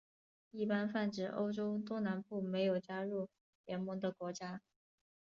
[0.49, 3.29] 一般泛指欧洲东南部没有加入
[3.67, 4.59] 欧盟的国家。